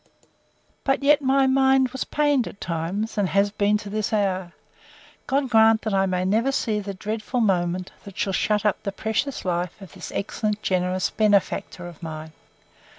[0.83, 5.83] But yet my mind was pained at times, and has been to this hour.—God grant
[5.83, 9.79] that I may never see the dreadful moment, that shall shut up the precious life
[9.79, 12.31] of this excellent, generous benefactor of mine!